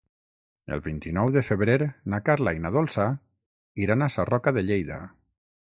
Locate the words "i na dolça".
2.61-3.07